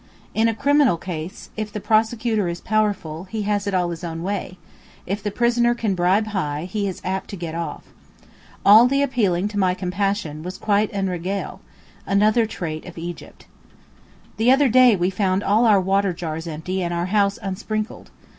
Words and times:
In 0.33 0.51
criminal 0.55 0.97
cases, 0.97 1.51
if 1.55 1.71
the 1.71 1.79
prosecutor 1.79 2.47
is 2.49 2.59
powerful, 2.59 3.25
he 3.25 3.43
has 3.43 3.67
it 3.67 3.75
all 3.75 3.91
his 3.91 4.03
own 4.03 4.23
way; 4.23 4.57
if 5.05 5.21
the 5.21 5.29
prisoner 5.29 5.75
can 5.75 5.93
bribe 5.93 6.25
high, 6.33 6.63
he 6.67 6.87
is 6.87 7.01
apt 7.03 7.29
to 7.29 7.35
get 7.35 7.53
off. 7.53 7.83
All 8.65 8.87
the 8.87 9.03
appealing 9.03 9.47
to 9.49 9.59
my 9.59 9.75
compassion 9.75 10.41
was 10.41 10.57
quite 10.57 10.89
en 10.91 11.05
règle. 11.07 11.59
Another 12.07 12.47
trait 12.47 12.83
of 12.85 12.97
Egypt. 12.97 13.45
The 14.37 14.49
other 14.49 14.69
day 14.69 14.95
we 14.95 15.11
found 15.11 15.43
all 15.43 15.67
our 15.67 15.79
water 15.79 16.13
jars 16.13 16.47
empty 16.47 16.81
and 16.81 16.95
our 16.95 17.05
house 17.13 17.37
unsprinkled. 17.39 18.09